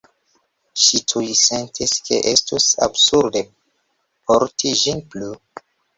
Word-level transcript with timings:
Ŝi 0.83 1.01
tuj 1.11 1.25
sentis 1.41 1.93
ke 2.07 2.19
estus 2.31 2.69
absurde 2.87 3.47
porti 4.31 4.73
ĝin 4.85 5.05
plu. 5.13 5.31